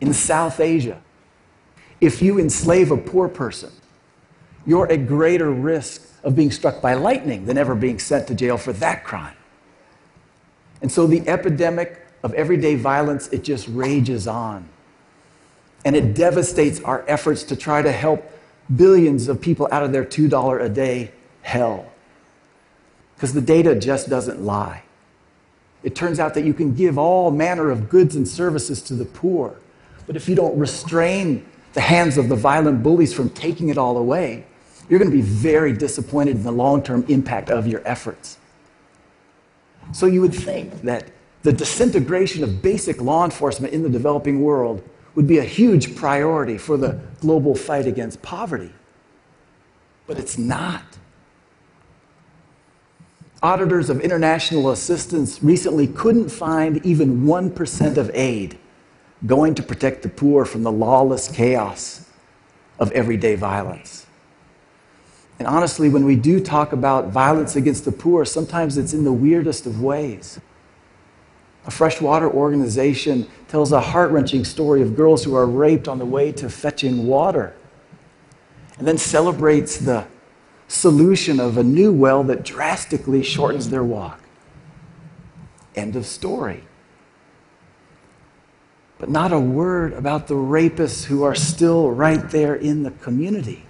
in 0.00 0.12
South 0.12 0.60
Asia. 0.60 1.00
If 2.00 2.20
you 2.20 2.38
enslave 2.38 2.90
a 2.90 2.96
poor 2.96 3.28
person, 3.28 3.72
you're 4.66 4.90
at 4.90 5.06
greater 5.06 5.50
risk 5.50 6.05
of 6.22 6.34
being 6.34 6.50
struck 6.50 6.80
by 6.80 6.94
lightning 6.94 7.46
than 7.46 7.58
ever 7.58 7.74
being 7.74 7.98
sent 7.98 8.26
to 8.28 8.34
jail 8.34 8.56
for 8.56 8.72
that 8.74 9.04
crime. 9.04 9.36
And 10.82 10.90
so 10.90 11.06
the 11.06 11.26
epidemic 11.28 12.06
of 12.22 12.34
everyday 12.34 12.74
violence, 12.74 13.28
it 13.28 13.44
just 13.44 13.68
rages 13.68 14.26
on. 14.26 14.68
And 15.84 15.94
it 15.94 16.14
devastates 16.14 16.80
our 16.80 17.04
efforts 17.06 17.44
to 17.44 17.56
try 17.56 17.82
to 17.82 17.92
help 17.92 18.30
billions 18.74 19.28
of 19.28 19.40
people 19.40 19.68
out 19.70 19.84
of 19.84 19.92
their 19.92 20.04
$2 20.04 20.62
a 20.62 20.68
day 20.68 21.12
hell. 21.42 21.86
Because 23.14 23.32
the 23.32 23.40
data 23.40 23.74
just 23.74 24.10
doesn't 24.10 24.42
lie. 24.42 24.82
It 25.84 25.94
turns 25.94 26.18
out 26.18 26.34
that 26.34 26.44
you 26.44 26.52
can 26.52 26.74
give 26.74 26.98
all 26.98 27.30
manner 27.30 27.70
of 27.70 27.88
goods 27.88 28.16
and 28.16 28.26
services 28.26 28.82
to 28.82 28.94
the 28.94 29.04
poor 29.04 29.56
but 30.06 30.16
if 30.16 30.28
you 30.28 30.34
don't 30.34 30.56
restrain 30.58 31.44
the 31.74 31.80
hands 31.80 32.16
of 32.16 32.28
the 32.28 32.36
violent 32.36 32.82
bullies 32.82 33.12
from 33.12 33.28
taking 33.30 33.68
it 33.68 33.76
all 33.76 33.96
away, 33.96 34.44
you're 34.88 34.98
going 34.98 35.10
to 35.10 35.16
be 35.16 35.22
very 35.22 35.72
disappointed 35.72 36.36
in 36.36 36.42
the 36.42 36.52
long 36.52 36.82
term 36.82 37.04
impact 37.08 37.50
of 37.50 37.66
your 37.66 37.82
efforts. 37.84 38.38
So 39.92 40.06
you 40.06 40.20
would 40.20 40.34
think 40.34 40.82
that 40.82 41.10
the 41.42 41.52
disintegration 41.52 42.42
of 42.42 42.62
basic 42.62 43.00
law 43.00 43.24
enforcement 43.24 43.72
in 43.72 43.82
the 43.82 43.88
developing 43.88 44.42
world 44.42 44.82
would 45.14 45.26
be 45.26 45.38
a 45.38 45.44
huge 45.44 45.96
priority 45.96 46.58
for 46.58 46.76
the 46.76 47.00
global 47.20 47.54
fight 47.54 47.86
against 47.86 48.20
poverty. 48.22 48.72
But 50.06 50.18
it's 50.18 50.38
not. 50.38 50.98
Auditors 53.42 53.90
of 53.90 54.00
international 54.00 54.70
assistance 54.70 55.42
recently 55.42 55.86
couldn't 55.86 56.28
find 56.30 56.84
even 56.84 57.22
1% 57.22 57.96
of 57.96 58.10
aid 58.14 58.58
going 59.24 59.54
to 59.54 59.62
protect 59.62 60.02
the 60.02 60.08
poor 60.08 60.44
from 60.44 60.62
the 60.62 60.72
lawless 60.72 61.28
chaos 61.28 62.10
of 62.78 62.90
everyday 62.92 63.34
violence. 63.34 64.05
And 65.38 65.46
honestly, 65.46 65.88
when 65.88 66.04
we 66.04 66.16
do 66.16 66.40
talk 66.40 66.72
about 66.72 67.08
violence 67.08 67.56
against 67.56 67.84
the 67.84 67.92
poor, 67.92 68.24
sometimes 68.24 68.78
it's 68.78 68.94
in 68.94 69.04
the 69.04 69.12
weirdest 69.12 69.66
of 69.66 69.82
ways. 69.82 70.40
A 71.66 71.70
freshwater 71.70 72.30
organization 72.30 73.28
tells 73.48 73.72
a 73.72 73.80
heart 73.80 74.10
wrenching 74.10 74.44
story 74.44 74.82
of 74.82 74.96
girls 74.96 75.24
who 75.24 75.34
are 75.34 75.46
raped 75.46 75.88
on 75.88 75.98
the 75.98 76.06
way 76.06 76.32
to 76.32 76.48
fetching 76.48 77.06
water, 77.06 77.54
and 78.78 78.86
then 78.86 78.98
celebrates 78.98 79.76
the 79.76 80.06
solution 80.68 81.38
of 81.40 81.58
a 81.58 81.62
new 81.62 81.92
well 81.92 82.22
that 82.24 82.44
drastically 82.44 83.22
shortens 83.22 83.68
their 83.68 83.84
walk. 83.84 84.20
End 85.74 85.96
of 85.96 86.06
story 86.06 86.62
but 88.98 89.10
not 89.10 89.32
a 89.32 89.38
word 89.38 89.92
about 89.92 90.26
the 90.26 90.34
rapists 90.34 91.04
who 91.04 91.22
are 91.22 91.34
still 91.34 91.90
right 91.90 92.30
there 92.30 92.54
in 92.54 92.82
the 92.82 92.90
community. 92.90 93.64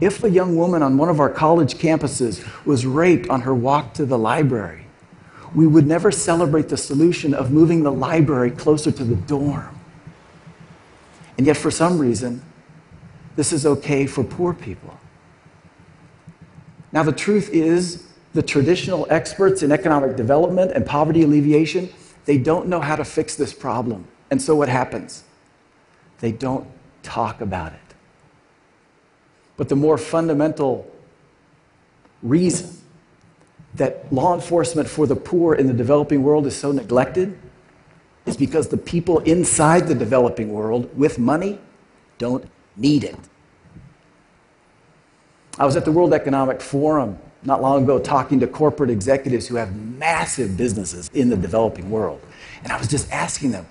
If 0.00 0.22
a 0.24 0.30
young 0.30 0.56
woman 0.56 0.82
on 0.82 0.98
one 0.98 1.08
of 1.08 1.20
our 1.20 1.30
college 1.30 1.74
campuses 1.74 2.46
was 2.66 2.84
raped 2.84 3.30
on 3.30 3.42
her 3.42 3.54
walk 3.54 3.94
to 3.94 4.04
the 4.04 4.18
library, 4.18 4.86
we 5.54 5.66
would 5.66 5.86
never 5.86 6.10
celebrate 6.10 6.68
the 6.68 6.76
solution 6.76 7.32
of 7.32 7.50
moving 7.50 7.82
the 7.82 7.92
library 7.92 8.50
closer 8.50 8.92
to 8.92 9.04
the 9.04 9.16
dorm. 9.16 9.78
And 11.38 11.46
yet, 11.46 11.56
for 11.56 11.70
some 11.70 11.98
reason, 11.98 12.42
this 13.36 13.52
is 13.52 13.64
okay 13.66 14.06
for 14.06 14.24
poor 14.24 14.52
people. 14.52 14.98
Now, 16.92 17.02
the 17.02 17.12
truth 17.12 17.50
is, 17.50 18.06
the 18.32 18.42
traditional 18.42 19.06
experts 19.08 19.62
in 19.62 19.72
economic 19.72 20.16
development 20.16 20.72
and 20.72 20.84
poverty 20.84 21.22
alleviation 21.22 21.88
they 22.26 22.38
don't 22.38 22.66
know 22.66 22.80
how 22.80 22.96
to 22.96 23.04
fix 23.04 23.36
this 23.36 23.54
problem. 23.54 24.06
And 24.30 24.42
so 24.42 24.54
what 24.54 24.68
happens? 24.68 25.22
They 26.18 26.32
don't 26.32 26.66
talk 27.02 27.40
about 27.40 27.72
it. 27.72 27.85
But 29.56 29.68
the 29.68 29.76
more 29.76 29.98
fundamental 29.98 30.90
reason 32.22 32.70
that 33.74 34.10
law 34.12 34.34
enforcement 34.34 34.88
for 34.88 35.06
the 35.06 35.16
poor 35.16 35.54
in 35.54 35.66
the 35.66 35.72
developing 35.72 36.22
world 36.22 36.46
is 36.46 36.56
so 36.56 36.72
neglected 36.72 37.38
is 38.24 38.36
because 38.36 38.68
the 38.68 38.76
people 38.76 39.20
inside 39.20 39.86
the 39.86 39.94
developing 39.94 40.52
world 40.52 40.96
with 40.98 41.18
money 41.18 41.58
don't 42.18 42.44
need 42.76 43.04
it. 43.04 43.16
I 45.58 45.64
was 45.64 45.76
at 45.76 45.84
the 45.84 45.92
World 45.92 46.12
Economic 46.12 46.60
Forum 46.60 47.18
not 47.44 47.62
long 47.62 47.84
ago 47.84 47.98
talking 47.98 48.40
to 48.40 48.46
corporate 48.46 48.90
executives 48.90 49.46
who 49.46 49.54
have 49.56 49.74
massive 49.76 50.56
businesses 50.56 51.08
in 51.14 51.30
the 51.30 51.36
developing 51.36 51.90
world. 51.90 52.20
And 52.64 52.72
I 52.72 52.78
was 52.78 52.88
just 52.88 53.10
asking 53.12 53.52
them, 53.52 53.66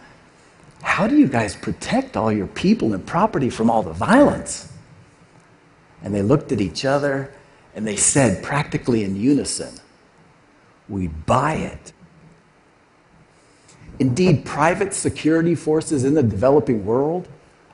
how 0.82 1.08
do 1.08 1.18
you 1.18 1.28
guys 1.28 1.56
protect 1.56 2.16
all 2.16 2.32
your 2.32 2.48
people 2.48 2.94
and 2.94 3.06
property 3.06 3.50
from 3.50 3.70
all 3.70 3.84
the 3.84 3.92
violence? 3.92 4.72
And 6.06 6.14
they 6.14 6.22
looked 6.22 6.52
at 6.52 6.62
each 6.62 6.86
other 6.86 7.34
and 7.74 7.86
they 7.86 7.96
said, 7.96 8.44
practically 8.44 9.04
in 9.04 9.16
unison, 9.16 9.74
we 10.88 11.08
buy 11.08 11.56
it. 11.56 11.92
Indeed, 13.98 14.46
private 14.46 14.94
security 14.94 15.56
forces 15.56 16.06
in 16.06 16.14
the 16.14 16.22
developing 16.22 16.86
world 16.86 17.28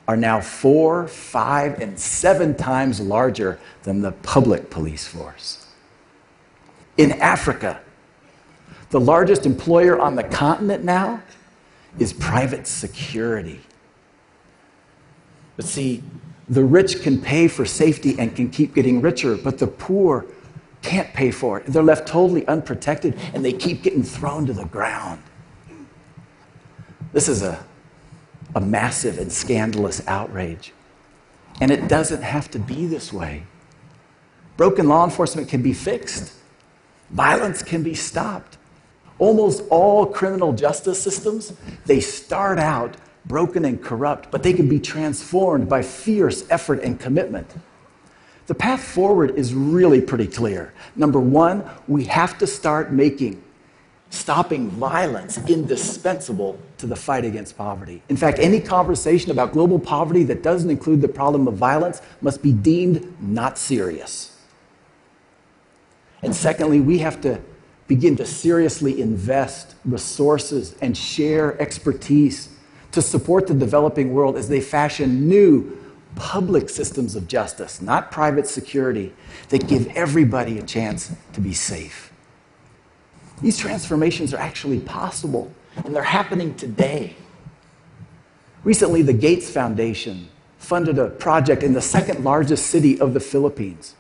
are 0.07 0.15
now 0.15 0.39
four, 0.39 1.07
five, 1.07 1.79
and 1.81 1.99
seven 1.99 2.55
times 2.55 3.01
larger 3.01 3.59
than 3.83 4.01
the 4.01 4.13
public 4.13 4.69
police 4.69 5.05
force. 5.05 5.67
In 6.97 7.11
Africa, 7.13 7.81
the 8.91 8.99
largest 8.99 9.45
employer 9.45 9.99
on 9.99 10.15
the 10.15 10.23
continent 10.23 10.83
now 10.85 11.21
is 11.99 12.13
private 12.13 12.65
security. 12.65 13.59
But 15.57 15.65
see, 15.65 16.01
the 16.51 16.63
rich 16.65 17.01
can 17.01 17.19
pay 17.19 17.47
for 17.47 17.65
safety 17.65 18.19
and 18.19 18.35
can 18.35 18.49
keep 18.49 18.75
getting 18.75 18.99
richer, 19.01 19.37
but 19.37 19.57
the 19.57 19.67
poor 19.67 20.25
can't 20.81 21.11
pay 21.13 21.31
for 21.31 21.59
it. 21.59 21.65
They're 21.65 21.81
left 21.81 22.09
totally 22.09 22.45
unprotected 22.45 23.17
and 23.33 23.43
they 23.43 23.53
keep 23.53 23.83
getting 23.83 24.03
thrown 24.03 24.45
to 24.47 24.53
the 24.53 24.65
ground. 24.65 25.23
This 27.13 27.29
is 27.29 27.41
a, 27.41 27.63
a 28.53 28.59
massive 28.59 29.17
and 29.17 29.31
scandalous 29.31 30.05
outrage. 30.07 30.73
And 31.61 31.71
it 31.71 31.87
doesn't 31.87 32.21
have 32.21 32.51
to 32.51 32.59
be 32.59 32.85
this 32.85 33.13
way. 33.13 33.43
Broken 34.57 34.89
law 34.89 35.05
enforcement 35.05 35.47
can 35.47 35.61
be 35.61 35.71
fixed, 35.71 36.33
violence 37.11 37.63
can 37.63 37.81
be 37.81 37.93
stopped. 37.93 38.57
Almost 39.19 39.63
all 39.69 40.05
criminal 40.05 40.51
justice 40.51 41.01
systems, 41.01 41.53
they 41.85 42.01
start 42.01 42.59
out 42.59 42.97
broken 43.25 43.65
and 43.65 43.81
corrupt, 43.81 44.31
but 44.31 44.43
they 44.43 44.53
can 44.53 44.67
be 44.67 44.79
transformed 44.79 45.69
by 45.69 45.81
fierce 45.81 46.45
effort 46.49 46.81
and 46.83 46.99
commitment. 46.99 47.53
The 48.47 48.55
path 48.55 48.83
forward 48.83 49.35
is 49.35 49.53
really 49.53 50.01
pretty 50.01 50.27
clear. 50.27 50.73
Number 50.95 51.19
one, 51.19 51.63
we 51.87 52.05
have 52.05 52.37
to 52.39 52.47
start 52.47 52.91
making 52.91 53.41
stopping 54.09 54.69
violence 54.69 55.37
indispensable 55.49 56.59
to 56.77 56.85
the 56.85 56.95
fight 56.95 57.23
against 57.23 57.57
poverty. 57.57 58.01
In 58.09 58.17
fact, 58.17 58.39
any 58.39 58.59
conversation 58.59 59.31
about 59.31 59.53
global 59.53 59.79
poverty 59.79 60.23
that 60.25 60.43
doesn't 60.43 60.69
include 60.69 61.01
the 61.01 61.07
problem 61.07 61.47
of 61.47 61.53
violence 61.53 62.01
must 62.19 62.41
be 62.41 62.51
deemed 62.51 63.15
not 63.21 63.57
serious. 63.57 64.37
And 66.21 66.35
secondly, 66.35 66.81
we 66.81 66.99
have 66.99 67.21
to 67.21 67.39
begin 67.87 68.15
to 68.17 68.25
seriously 68.25 69.01
invest 69.01 69.75
resources 69.85 70.75
and 70.81 70.95
share 70.95 71.59
expertise 71.61 72.49
to 72.91 73.01
support 73.01 73.47
the 73.47 73.53
developing 73.53 74.13
world 74.13 74.37
as 74.37 74.49
they 74.49 74.61
fashion 74.61 75.27
new 75.27 75.77
public 76.15 76.69
systems 76.69 77.15
of 77.15 77.27
justice, 77.27 77.81
not 77.81 78.11
private 78.11 78.47
security, 78.47 79.13
that 79.49 79.67
give 79.67 79.87
everybody 79.95 80.59
a 80.59 80.63
chance 80.63 81.13
to 81.33 81.41
be 81.41 81.53
safe. 81.53 82.11
These 83.41 83.57
transformations 83.57 84.33
are 84.33 84.39
actually 84.39 84.79
possible, 84.79 85.51
and 85.85 85.95
they're 85.95 86.03
happening 86.03 86.53
today. 86.55 87.15
Recently, 88.63 89.01
the 89.01 89.13
Gates 89.13 89.49
Foundation 89.49 90.27
funded 90.59 90.99
a 90.99 91.09
project 91.09 91.63
in 91.63 91.73
the 91.73 91.81
second 91.81 92.23
largest 92.23 92.67
city 92.67 92.99
of 92.99 93.13
the 93.13 93.19
Philippines, 93.19 93.95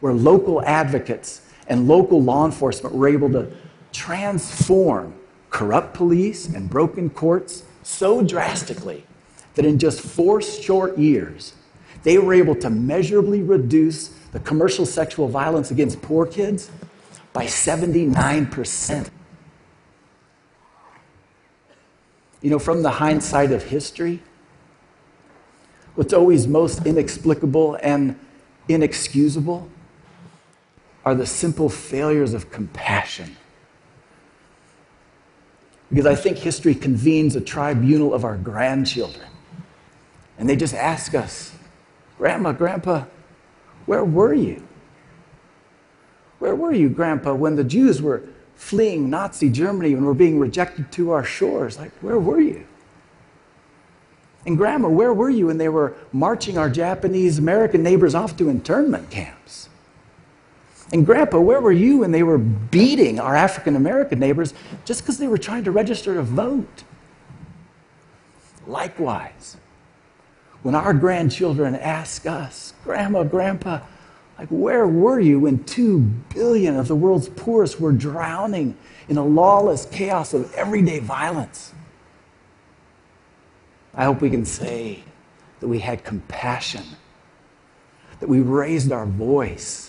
where 0.00 0.14
local 0.14 0.64
advocates 0.64 1.42
and 1.66 1.86
local 1.86 2.22
law 2.22 2.46
enforcement 2.46 2.94
were 2.94 3.08
able 3.08 3.30
to 3.32 3.50
transform 3.92 5.14
corrupt 5.50 5.92
police 5.92 6.46
and 6.46 6.70
broken 6.70 7.10
courts 7.10 7.64
so 7.88 8.22
drastically 8.22 9.02
that 9.54 9.64
in 9.64 9.78
just 9.78 10.02
four 10.02 10.42
short 10.42 10.98
years, 10.98 11.54
they 12.02 12.18
were 12.18 12.34
able 12.34 12.54
to 12.54 12.68
measurably 12.68 13.42
reduce 13.42 14.08
the 14.30 14.38
commercial 14.40 14.84
sexual 14.84 15.26
violence 15.26 15.70
against 15.70 16.02
poor 16.02 16.26
kids 16.26 16.70
by 17.32 17.46
79%. 17.46 19.08
You 22.42 22.50
know, 22.50 22.58
from 22.58 22.82
the 22.82 22.90
hindsight 22.90 23.52
of 23.52 23.64
history, 23.64 24.22
what's 25.94 26.12
always 26.12 26.46
most 26.46 26.84
inexplicable 26.84 27.78
and 27.82 28.20
inexcusable 28.68 29.66
are 31.06 31.14
the 31.14 31.26
simple 31.26 31.70
failures 31.70 32.34
of 32.34 32.50
compassion 32.50 33.34
because 35.90 36.06
I 36.06 36.14
think 36.14 36.38
history 36.38 36.74
convenes 36.74 37.34
a 37.36 37.40
tribunal 37.40 38.12
of 38.12 38.24
our 38.24 38.36
grandchildren. 38.36 39.28
And 40.38 40.48
they 40.48 40.56
just 40.56 40.74
ask 40.74 41.14
us, 41.14 41.54
Grandma, 42.18 42.52
Grandpa, 42.52 43.04
where 43.86 44.04
were 44.04 44.34
you? 44.34 44.62
Where 46.38 46.54
were 46.54 46.72
you, 46.72 46.88
Grandpa, 46.88 47.34
when 47.34 47.56
the 47.56 47.64
Jews 47.64 48.00
were 48.02 48.22
fleeing 48.54 49.08
Nazi 49.08 49.50
Germany 49.50 49.92
and 49.94 50.04
were 50.04 50.14
being 50.14 50.38
rejected 50.38 50.92
to 50.92 51.10
our 51.10 51.24
shores? 51.24 51.78
Like, 51.78 51.92
where 52.00 52.18
were 52.18 52.40
you? 52.40 52.66
And 54.46 54.56
Grandma, 54.56 54.88
where 54.88 55.12
were 55.12 55.30
you 55.30 55.46
when 55.46 55.58
they 55.58 55.68
were 55.68 55.94
marching 56.12 56.58
our 56.58 56.70
Japanese 56.70 57.38
American 57.38 57.82
neighbors 57.82 58.14
off 58.14 58.36
to 58.36 58.48
internment 58.48 59.10
camps? 59.10 59.68
And 60.92 61.04
Grandpa, 61.04 61.38
where 61.38 61.60
were 61.60 61.72
you 61.72 61.98
when 61.98 62.12
they 62.12 62.22
were 62.22 62.38
beating 62.38 63.20
our 63.20 63.36
African 63.36 63.76
American 63.76 64.18
neighbors 64.18 64.54
just 64.84 65.02
because 65.02 65.18
they 65.18 65.28
were 65.28 65.38
trying 65.38 65.64
to 65.64 65.70
register 65.70 66.14
to 66.14 66.22
vote? 66.22 66.84
Likewise, 68.66 69.58
when 70.62 70.74
our 70.74 70.94
grandchildren 70.94 71.74
ask 71.74 72.26
us, 72.26 72.72
Grandma, 72.84 73.22
Grandpa, 73.24 73.80
like, 74.38 74.48
where 74.48 74.86
were 74.86 75.18
you 75.18 75.40
when 75.40 75.64
two 75.64 76.00
billion 76.32 76.76
of 76.76 76.88
the 76.88 76.94
world's 76.94 77.28
poorest 77.28 77.80
were 77.80 77.92
drowning 77.92 78.76
in 79.08 79.16
a 79.16 79.24
lawless 79.24 79.84
chaos 79.86 80.32
of 80.32 80.52
everyday 80.54 81.00
violence? 81.00 81.74
I 83.94 84.04
hope 84.04 84.20
we 84.20 84.30
can 84.30 84.44
say 84.44 85.02
that 85.60 85.66
we 85.66 85.80
had 85.80 86.04
compassion, 86.04 86.84
that 88.20 88.28
we 88.28 88.40
raised 88.40 88.92
our 88.92 89.06
voice 89.06 89.87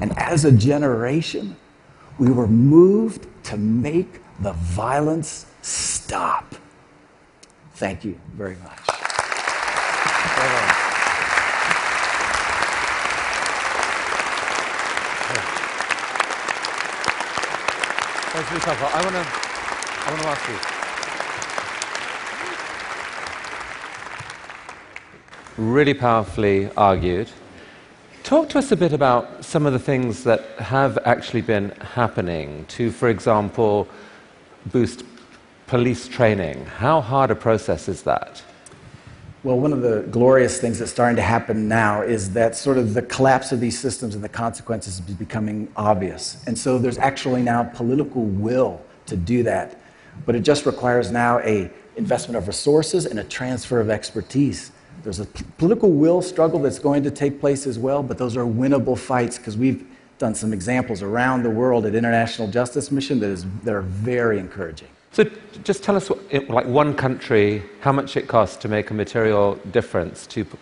and 0.00 0.16
as 0.18 0.44
a 0.44 0.52
generation, 0.52 1.56
we 2.18 2.30
were 2.30 2.46
moved 2.46 3.26
to 3.44 3.56
make 3.56 4.20
the 4.40 4.52
violence 4.52 5.46
stop. 5.62 6.54
Thank 7.74 8.04
you 8.04 8.18
very 8.34 8.56
much. 8.56 8.80
I 18.32 19.02
want 19.02 19.14
to 19.14 19.24
I 20.02 20.10
want 20.10 20.22
to 20.22 20.28
ask 20.28 20.48
you. 20.48 20.58
Really 25.64 25.94
powerfully 25.94 26.70
argued. 26.76 27.28
Talk 28.30 28.48
to 28.50 28.60
us 28.60 28.70
a 28.70 28.76
bit 28.76 28.92
about 28.92 29.44
some 29.44 29.66
of 29.66 29.72
the 29.72 29.80
things 29.80 30.22
that 30.22 30.44
have 30.60 30.98
actually 31.04 31.40
been 31.40 31.70
happening 31.80 32.64
to, 32.66 32.92
for 32.92 33.08
example, 33.08 33.88
boost 34.66 35.02
police 35.66 36.06
training. 36.06 36.64
How 36.64 37.00
hard 37.00 37.32
a 37.32 37.34
process 37.34 37.88
is 37.88 38.02
that? 38.04 38.40
Well, 39.42 39.58
one 39.58 39.72
of 39.72 39.82
the 39.82 40.02
glorious 40.12 40.60
things 40.60 40.78
that's 40.78 40.92
starting 40.92 41.16
to 41.16 41.22
happen 41.22 41.66
now 41.66 42.02
is 42.02 42.32
that 42.34 42.54
sort 42.54 42.78
of 42.78 42.94
the 42.94 43.02
collapse 43.02 43.50
of 43.50 43.58
these 43.58 43.76
systems 43.76 44.14
and 44.14 44.22
the 44.22 44.28
consequences 44.28 45.02
is 45.08 45.16
becoming 45.16 45.66
obvious. 45.74 46.40
And 46.46 46.56
so 46.56 46.78
there's 46.78 46.98
actually 46.98 47.42
now 47.42 47.64
political 47.64 48.22
will 48.22 48.80
to 49.06 49.16
do 49.16 49.42
that. 49.42 49.80
But 50.24 50.36
it 50.36 50.42
just 50.42 50.66
requires 50.66 51.10
now 51.10 51.40
a 51.40 51.68
investment 51.96 52.36
of 52.36 52.46
resources 52.46 53.06
and 53.06 53.18
a 53.18 53.24
transfer 53.24 53.80
of 53.80 53.90
expertise. 53.90 54.70
There's 55.02 55.20
a 55.20 55.26
political 55.58 55.90
will 55.90 56.20
struggle 56.20 56.60
that's 56.60 56.78
going 56.78 57.02
to 57.04 57.10
take 57.10 57.40
place 57.40 57.66
as 57.66 57.78
well, 57.78 58.02
but 58.02 58.18
those 58.18 58.36
are 58.36 58.44
winnable 58.44 58.98
fights 58.98 59.38
because 59.38 59.56
we've 59.56 59.86
done 60.18 60.34
some 60.34 60.52
examples 60.52 61.00
around 61.02 61.42
the 61.42 61.50
world 61.50 61.86
at 61.86 61.94
International 61.94 62.46
Justice 62.48 62.90
Mission 62.90 63.18
that, 63.20 63.30
is, 63.30 63.46
that 63.64 63.74
are 63.74 63.80
very 63.80 64.38
encouraging. 64.38 64.88
So 65.12 65.24
just 65.64 65.82
tell 65.82 65.96
us, 65.96 66.10
what, 66.10 66.20
like 66.50 66.66
one 66.66 66.94
country, 66.94 67.62
how 67.80 67.92
much 67.92 68.16
it 68.16 68.28
costs 68.28 68.56
to 68.58 68.68
make 68.68 68.90
a 68.90 68.94
material 68.94 69.54
difference 69.72 70.26
to 70.28 70.44
p- 70.44 70.58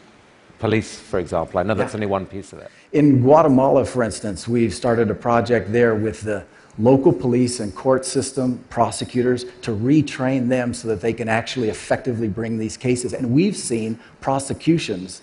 police, 0.58 0.98
for 0.98 1.18
example. 1.18 1.58
I 1.58 1.64
know 1.64 1.74
that's 1.74 1.92
Yeah. 1.92 1.98
only 1.98 2.06
one 2.06 2.24
piece 2.24 2.52
of 2.52 2.60
it. 2.60 2.70
In 2.92 3.20
Guatemala, 3.20 3.84
for 3.84 4.02
instance, 4.02 4.46
we've 4.48 4.72
started 4.72 5.10
a 5.10 5.14
project 5.14 5.72
there 5.72 5.94
with 5.94 6.22
the 6.22 6.44
local 6.78 7.12
police 7.12 7.60
and 7.60 7.74
court 7.74 8.04
system 8.04 8.62
prosecutors 8.70 9.44
to 9.62 9.72
retrain 9.72 10.48
them 10.48 10.72
so 10.72 10.88
that 10.88 11.00
they 11.00 11.12
can 11.12 11.28
actually 11.28 11.68
effectively 11.68 12.28
bring 12.28 12.58
these 12.58 12.76
cases. 12.76 13.12
And 13.12 13.32
we've 13.32 13.56
seen 13.56 13.98
prosecutions 14.20 15.22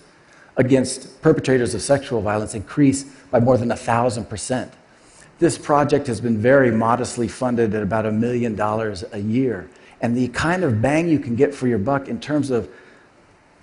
against 0.58 1.22
perpetrators 1.22 1.74
of 1.74 1.82
sexual 1.82 2.22
violence 2.22 2.56
increase 2.56 3.04
by 3.32 3.40
more 3.40 3.58
than 3.58 3.72
a 3.72 3.76
thousand 3.76 4.26
percent. 4.26 4.74
This 5.40 5.58
project 5.58 6.08
has 6.08 6.22
been 6.22 6.38
very 6.38 6.72
modestly 6.72 7.28
funded 7.28 7.74
at 7.74 7.84
about 7.84 8.06
a 8.06 8.12
million 8.12 8.56
dollars 8.56 9.04
a 9.12 9.20
year. 9.20 9.70
And 10.02 10.16
the 10.16 10.28
kind 10.30 10.64
of 10.64 10.82
bang 10.82 11.10
you 11.10 11.20
can 11.20 11.36
get 11.36 11.54
for 11.54 11.68
your 11.68 11.78
buck 11.78 12.08
in 12.08 12.20
terms 12.20 12.52
of 12.52 12.70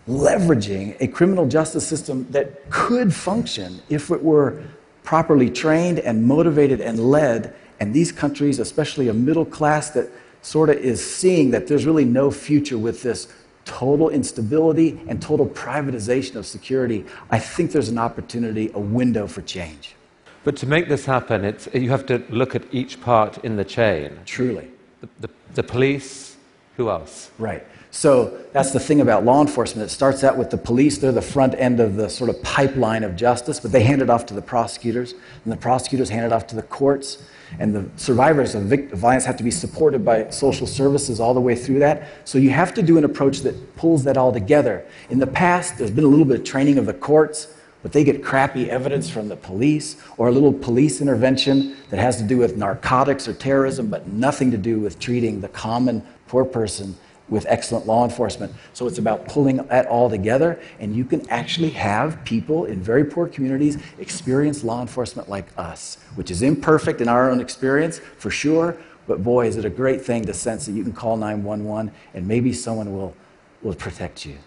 leveraging 0.08 0.96
a 1.00 1.06
criminal 1.06 1.46
justice 1.46 1.86
system 1.86 2.26
that 2.30 2.68
could 2.70 3.14
function 3.14 3.80
if 3.88 4.10
it 4.10 4.22
were 4.22 4.62
properly 5.02 5.48
trained 5.48 5.98
and 6.00 6.24
motivated 6.24 6.80
and 6.80 6.98
led. 6.98 7.54
And 7.82 7.92
these 7.92 8.12
countries, 8.12 8.60
especially 8.60 9.08
a 9.08 9.12
middle 9.12 9.44
class 9.44 9.90
that 9.90 10.08
sort 10.40 10.70
of 10.70 10.76
is 10.76 11.04
seeing 11.04 11.50
that 11.50 11.66
there's 11.66 11.84
really 11.84 12.04
no 12.04 12.30
future 12.30 12.78
with 12.78 13.02
this 13.02 13.26
total 13.64 14.08
instability 14.08 15.00
and 15.08 15.20
total 15.20 15.48
privatization 15.48 16.36
of 16.36 16.46
security, 16.46 17.04
I 17.32 17.40
think 17.40 17.72
there's 17.72 17.88
an 17.88 17.98
opportunity, 17.98 18.70
a 18.74 18.78
window 18.78 19.26
for 19.26 19.42
change. 19.42 19.96
But 20.44 20.56
to 20.58 20.66
make 20.66 20.88
this 20.88 21.04
happen, 21.04 21.44
it's, 21.44 21.68
you 21.74 21.90
have 21.90 22.06
to 22.06 22.22
look 22.30 22.54
at 22.54 22.62
each 22.70 23.00
part 23.00 23.38
in 23.38 23.56
the 23.56 23.64
chain. 23.64 24.16
Truly. 24.26 24.68
The, 25.00 25.08
the, 25.18 25.30
the 25.54 25.62
police, 25.64 26.36
who 26.76 26.88
else? 26.88 27.32
Right. 27.36 27.66
So 27.90 28.38
that's 28.52 28.70
the 28.70 28.78
thing 28.78 29.00
about 29.00 29.24
law 29.24 29.40
enforcement. 29.40 29.90
It 29.90 29.92
starts 29.92 30.22
out 30.22 30.38
with 30.38 30.50
the 30.50 30.56
police. 30.56 30.98
They're 30.98 31.10
the 31.10 31.20
front 31.20 31.56
end 31.56 31.80
of 31.80 31.96
the 31.96 32.08
sort 32.08 32.30
of 32.30 32.40
pipeline 32.44 33.02
of 33.02 33.16
justice, 33.16 33.58
but 33.58 33.72
they 33.72 33.82
hand 33.82 34.02
it 34.02 34.08
off 34.08 34.24
to 34.26 34.34
the 34.34 34.40
prosecutors, 34.40 35.14
and 35.42 35.52
the 35.52 35.56
prosecutors 35.56 36.10
hand 36.10 36.26
it 36.26 36.32
off 36.32 36.46
to 36.46 36.54
the 36.54 36.62
courts. 36.62 37.24
And 37.58 37.74
the 37.74 37.88
survivors 37.96 38.54
of 38.54 38.64
violence 38.64 39.24
have 39.24 39.36
to 39.36 39.44
be 39.44 39.50
supported 39.50 40.04
by 40.04 40.30
social 40.30 40.66
services 40.66 41.20
all 41.20 41.34
the 41.34 41.40
way 41.40 41.54
through 41.54 41.80
that. 41.80 42.08
So 42.24 42.38
you 42.38 42.50
have 42.50 42.74
to 42.74 42.82
do 42.82 42.98
an 42.98 43.04
approach 43.04 43.40
that 43.40 43.76
pulls 43.76 44.04
that 44.04 44.16
all 44.16 44.32
together. 44.32 44.86
In 45.10 45.18
the 45.18 45.26
past, 45.26 45.78
there's 45.78 45.90
been 45.90 46.04
a 46.04 46.08
little 46.08 46.24
bit 46.24 46.40
of 46.40 46.44
training 46.44 46.78
of 46.78 46.86
the 46.86 46.94
courts, 46.94 47.54
but 47.82 47.92
they 47.92 48.04
get 48.04 48.22
crappy 48.22 48.70
evidence 48.70 49.10
from 49.10 49.28
the 49.28 49.36
police 49.36 49.96
or 50.16 50.28
a 50.28 50.32
little 50.32 50.52
police 50.52 51.00
intervention 51.00 51.76
that 51.90 51.98
has 51.98 52.16
to 52.18 52.22
do 52.22 52.38
with 52.38 52.56
narcotics 52.56 53.26
or 53.26 53.34
terrorism, 53.34 53.88
but 53.88 54.06
nothing 54.06 54.50
to 54.50 54.56
do 54.56 54.78
with 54.78 54.98
treating 54.98 55.40
the 55.40 55.48
common 55.48 56.02
poor 56.28 56.44
person 56.44 56.96
with 57.28 57.46
excellent 57.48 57.86
law 57.86 58.04
enforcement. 58.04 58.52
So 58.72 58.86
it's 58.86 58.98
about 58.98 59.26
pulling 59.26 59.56
that 59.56 59.86
all 59.86 60.10
together, 60.10 60.60
and 60.80 60.94
you 60.94 61.04
can 61.04 61.28
actually 61.30 61.70
have 61.70 62.22
people 62.24 62.66
in 62.66 62.82
very 62.82 63.04
poor 63.04 63.26
communities 63.28 63.78
experience 63.98 64.64
law 64.64 64.80
enforcement 64.80 65.28
like 65.28 65.46
us, 65.56 65.98
which 66.14 66.30
is 66.30 66.42
imperfect 66.42 67.00
in 67.00 67.08
our 67.08 67.30
own 67.30 67.40
experience, 67.40 68.00
for 68.18 68.30
sure. 68.30 68.76
But 69.06 69.22
boy, 69.22 69.46
is 69.46 69.56
it 69.56 69.64
a 69.64 69.70
great 69.70 70.02
thing 70.02 70.24
to 70.26 70.34
sense 70.34 70.66
that 70.66 70.72
you 70.72 70.82
can 70.82 70.92
call 70.92 71.16
911 71.16 71.92
and 72.14 72.26
maybe 72.26 72.52
someone 72.52 72.94
will, 72.94 73.14
will 73.62 73.74
protect 73.74 74.24
you. 74.24 74.38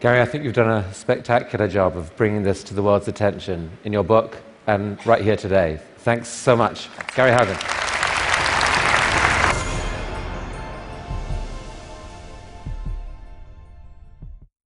Gary, 0.00 0.20
I 0.20 0.26
think 0.26 0.44
you've 0.44 0.54
done 0.54 0.70
a 0.70 0.92
spectacular 0.92 1.68
job 1.68 1.96
of 1.96 2.14
bringing 2.16 2.42
this 2.42 2.62
to 2.64 2.74
the 2.74 2.82
world's 2.82 3.08
attention 3.08 3.70
in 3.84 3.92
your 3.92 4.04
book 4.04 4.36
and 4.66 5.04
right 5.06 5.22
here 5.22 5.36
today. 5.36 5.80
Thanks 5.98 6.28
so 6.28 6.54
much. 6.54 6.88
Gary 7.14 7.30
Haugen. 7.30 7.85